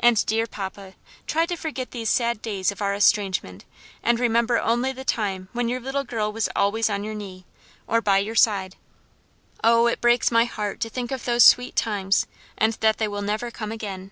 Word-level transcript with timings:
And, 0.00 0.26
dear 0.26 0.48
papa, 0.48 0.94
try 1.28 1.46
to 1.46 1.54
forget 1.54 1.92
these 1.92 2.10
sad 2.10 2.42
days 2.42 2.72
of 2.72 2.82
our 2.82 2.92
estrangement, 2.94 3.64
and 4.02 4.18
remember 4.18 4.58
only 4.58 4.90
the 4.90 5.04
time 5.04 5.48
when 5.52 5.68
your 5.68 5.78
little 5.78 6.02
girl 6.02 6.32
was 6.32 6.48
always 6.56 6.90
on 6.90 7.04
your 7.04 7.14
knee, 7.14 7.44
or 7.86 8.00
by 8.00 8.18
your 8.18 8.34
side. 8.34 8.74
Oh! 9.62 9.86
it 9.86 10.00
breaks 10.00 10.32
my 10.32 10.46
heart 10.46 10.80
to 10.80 10.90
think 10.90 11.12
of 11.12 11.24
those 11.26 11.44
sweet 11.44 11.76
times, 11.76 12.26
and 12.58 12.72
that 12.80 12.98
they 12.98 13.06
will 13.06 13.22
never 13.22 13.52
come 13.52 13.70
again! 13.70 14.10